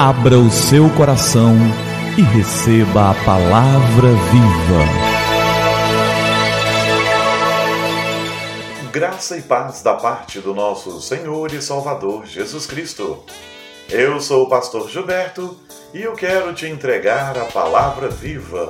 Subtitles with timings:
[0.00, 1.56] Abra o seu coração
[2.16, 4.84] e receba a palavra viva.
[8.92, 13.24] Graça e paz da parte do nosso Senhor e Salvador Jesus Cristo.
[13.90, 15.58] Eu sou o pastor Gilberto
[15.92, 18.68] e eu quero te entregar a palavra viva.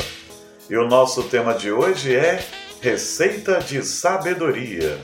[0.70, 2.42] E o nosso tema de hoje é
[2.80, 4.98] Receita de Sabedoria.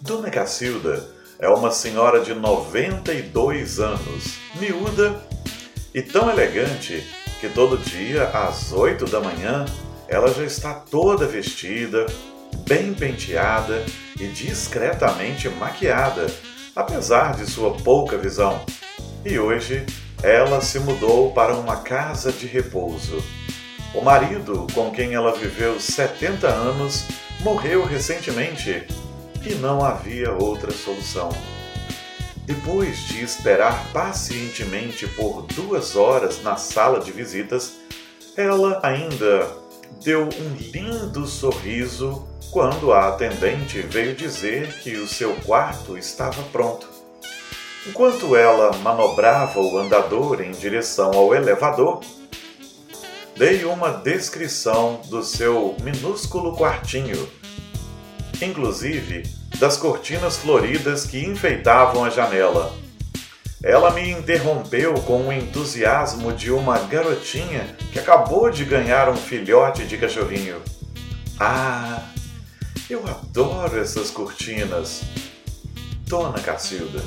[0.00, 5.20] Dona Cacilda é uma senhora de 92 anos, miúda
[5.92, 7.04] e tão elegante
[7.40, 9.66] que todo dia às 8 da manhã
[10.06, 12.06] ela já está toda vestida,
[12.68, 13.84] bem penteada
[14.20, 16.28] e discretamente maquiada,
[16.76, 18.64] apesar de sua pouca visão.
[19.24, 19.84] E hoje
[20.22, 23.20] ela se mudou para uma casa de repouso.
[23.92, 27.04] O marido, com quem ela viveu 70 anos,
[27.40, 28.86] morreu recentemente
[29.44, 31.30] e não havia outra solução.
[32.44, 37.74] Depois de esperar pacientemente por duas horas na sala de visitas,
[38.36, 39.48] ela ainda
[40.02, 46.86] deu um lindo sorriso quando a atendente veio dizer que o seu quarto estava pronto.
[47.86, 52.00] Enquanto ela manobrava o andador em direção ao elevador,
[53.36, 57.28] dei uma descrição do seu minúsculo quartinho
[58.44, 59.22] inclusive
[59.62, 62.74] das cortinas floridas que enfeitavam a janela.
[63.62, 69.84] Ela me interrompeu com o entusiasmo de uma garotinha que acabou de ganhar um filhote
[69.84, 70.60] de cachorrinho.
[71.38, 72.02] Ah,
[72.90, 75.02] eu adoro essas cortinas.
[76.08, 77.00] Dona Cacilda,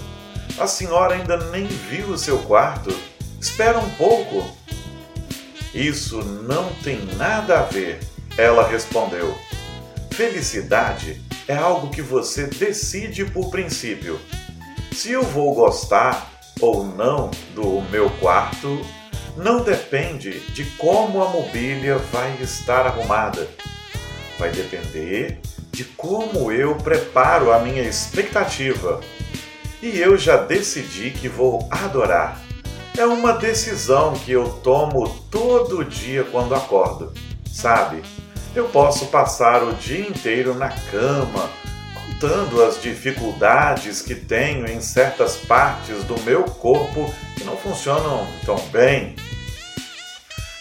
[0.57, 2.97] a senhora ainda nem viu o seu quarto.
[3.37, 4.49] Espera um pouco.
[5.73, 7.99] Isso não tem nada a ver,
[8.37, 9.37] ela respondeu.
[10.13, 14.19] Felicidade é algo que você decide por princípio.
[14.91, 18.81] Se eu vou gostar ou não do meu quarto,
[19.37, 23.47] não depende de como a mobília vai estar arrumada.
[24.39, 25.39] Vai depender
[25.71, 29.01] de como eu preparo a minha expectativa.
[29.81, 32.41] E eu já decidi que vou adorar.
[32.97, 37.13] É uma decisão que eu tomo todo dia quando acordo.
[37.51, 38.01] Sabe?
[38.55, 41.49] Eu posso passar o dia inteiro na cama,
[41.93, 48.57] contando as dificuldades que tenho em certas partes do meu corpo que não funcionam tão
[48.69, 49.13] bem.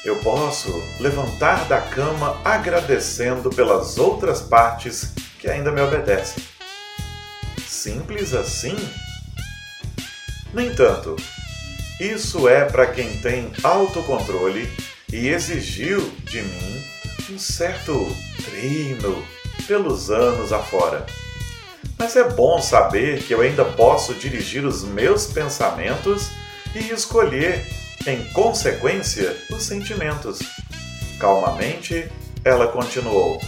[0.04, 6.42] Eu posso levantar da cama agradecendo pelas outras partes que ainda me obedecem.
[7.64, 8.76] Simples assim?
[10.52, 11.14] No entanto,
[12.00, 14.68] isso é para quem tem autocontrole
[15.12, 16.93] e exigiu de mim
[17.30, 18.14] um certo
[18.44, 19.24] treino
[19.66, 21.06] pelos anos afora.
[21.98, 26.28] Mas é bom saber que eu ainda posso dirigir os meus pensamentos
[26.74, 27.64] e escolher,
[28.06, 30.40] em consequência, os sentimentos.
[31.18, 32.10] Calmamente,
[32.44, 33.40] ela continuou: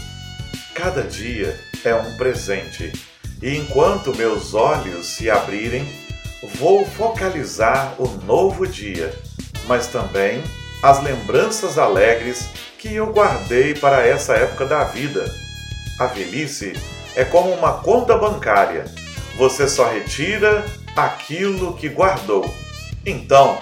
[0.74, 2.92] Cada dia é um presente,
[3.42, 5.86] e enquanto meus olhos se abrirem,
[6.54, 9.14] vou focalizar o novo dia,
[9.66, 10.42] mas também
[10.86, 12.48] as lembranças alegres
[12.78, 15.28] que eu guardei para essa época da vida.
[15.98, 16.74] A velhice
[17.16, 18.84] é como uma conta bancária.
[19.36, 20.64] Você só retira
[20.94, 22.48] aquilo que guardou.
[23.04, 23.58] Então,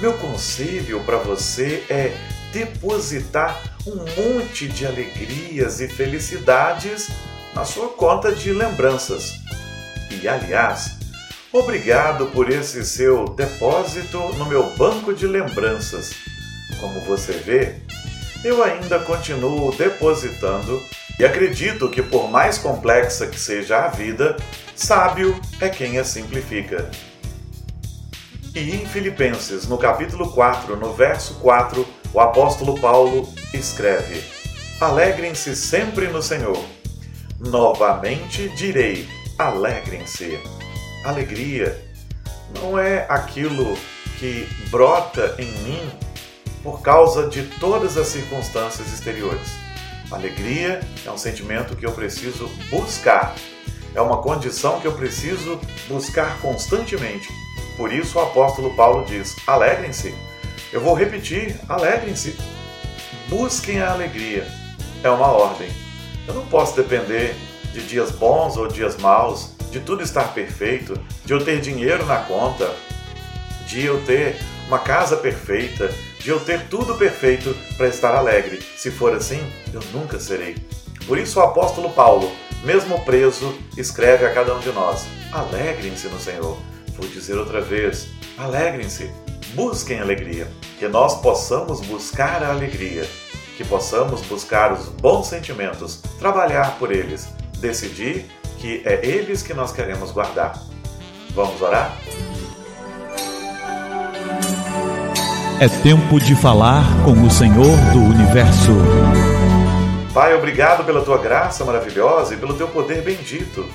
[0.00, 2.12] meu conselho para você é
[2.52, 7.08] depositar um monte de alegrias e felicidades
[7.56, 9.32] na sua conta de lembranças.
[10.22, 10.92] E aliás,
[11.52, 16.27] obrigado por esse seu depósito no meu banco de lembranças.
[16.80, 17.76] Como você vê,
[18.44, 20.80] eu ainda continuo depositando
[21.18, 24.36] e acredito que, por mais complexa que seja a vida,
[24.76, 26.88] sábio é quem a simplifica.
[28.54, 34.22] E em Filipenses, no capítulo 4, no verso 4, o apóstolo Paulo escreve:
[34.80, 36.64] Alegrem-se sempre no Senhor.
[37.40, 39.08] Novamente direi:
[39.38, 40.38] alegrem-se.
[41.04, 41.84] Alegria
[42.54, 43.76] não é aquilo
[44.18, 45.90] que brota em mim
[46.68, 49.48] por causa de todas as circunstâncias exteriores.
[50.10, 53.34] Alegria é um sentimento que eu preciso buscar,
[53.94, 57.26] é uma condição que eu preciso buscar constantemente.
[57.74, 60.14] Por isso o apóstolo Paulo diz: alegrem-se.
[60.70, 62.36] Eu vou repetir: alegrem-se.
[63.30, 64.46] Busquem a alegria.
[65.02, 65.70] É uma ordem.
[66.26, 67.34] Eu não posso depender
[67.72, 72.18] de dias bons ou dias maus, de tudo estar perfeito, de eu ter dinheiro na
[72.18, 72.70] conta,
[73.66, 74.38] de eu ter
[74.68, 78.62] uma casa perfeita, de eu ter tudo perfeito para estar alegre.
[78.76, 79.40] Se for assim,
[79.72, 80.56] eu nunca serei.
[81.06, 82.30] Por isso o apóstolo Paulo,
[82.62, 86.58] mesmo preso, escreve a cada um de nós: Alegrem-se no Senhor.
[86.96, 89.10] Vou dizer outra vez: alegrem-se.
[89.54, 90.46] busquem alegria,
[90.78, 93.08] que nós possamos buscar a alegria,
[93.56, 97.28] que possamos buscar os bons sentimentos, trabalhar por eles,
[97.58, 98.26] decidir
[98.58, 100.62] que é eles que nós queremos guardar.
[101.30, 101.96] Vamos orar?
[105.60, 108.70] É tempo de falar com o Senhor do Universo.
[110.14, 113.66] Pai, obrigado pela tua graça maravilhosa e pelo teu poder bendito.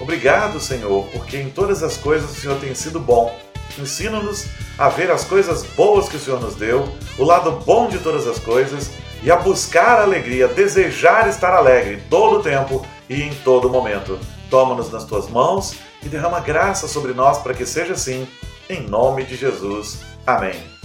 [0.00, 3.38] Obrigado, Senhor, porque em todas as coisas o Senhor tem sido bom.
[3.78, 4.46] Ensina-nos
[4.76, 8.26] a ver as coisas boas que o Senhor nos deu, o lado bom de todas
[8.26, 8.90] as coisas
[9.22, 14.18] e a buscar a alegria, desejar estar alegre todo o tempo e em todo momento.
[14.50, 18.26] Toma-nos nas tuas mãos e derrama graça sobre nós para que seja assim,
[18.68, 20.00] em nome de Jesus.
[20.26, 20.77] Amém.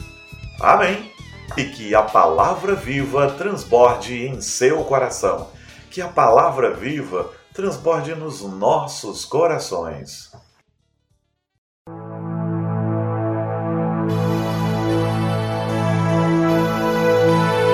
[0.60, 1.12] Amém.
[1.58, 5.50] E que a palavra viva transborde em seu coração.
[5.92, 10.32] Que a palavra viva transborde nos nossos corações.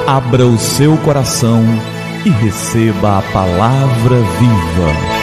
[0.08, 1.64] Abra o seu coração
[2.26, 5.19] e receba a palavra viva.